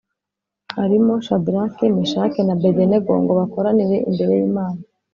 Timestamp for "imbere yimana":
4.09-4.79